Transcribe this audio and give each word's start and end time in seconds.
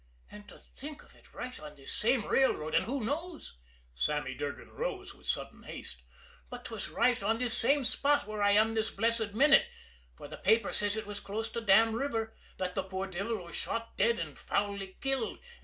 And 0.31 0.47
to 0.49 0.57
think 0.57 1.03
of 1.03 1.13
it 1.13 1.31
right 1.31 1.59
on 1.59 1.75
this 1.75 1.93
same 1.93 2.25
railroad! 2.25 2.73
And 2.73 2.85
who 2.85 3.03
knows" 3.03 3.55
Sammy 3.93 4.33
Durgan 4.33 4.71
rose 4.71 5.13
with 5.13 5.27
sudden 5.27 5.61
haste 5.61 6.01
"but 6.49 6.65
'twas 6.65 6.89
right 6.89 7.21
on 7.21 7.37
this 7.37 7.55
same 7.55 7.83
spot 7.83 8.25
where 8.25 8.41
I 8.41 8.53
am 8.53 8.73
this 8.73 8.89
blessed 8.89 9.35
minute, 9.35 9.67
for 10.15 10.27
the 10.27 10.37
paper 10.37 10.73
says 10.73 10.95
it 10.95 11.05
was 11.05 11.19
close 11.19 11.49
to 11.49 11.61
Dam 11.61 11.93
River, 11.93 12.33
that 12.57 12.73
the 12.73 12.81
poor 12.81 13.05
devil 13.05 13.37
was 13.43 13.55
shot 13.55 13.95
dead 13.95 14.17
and 14.17 14.35
foully 14.39 14.97
killed! 15.01 15.37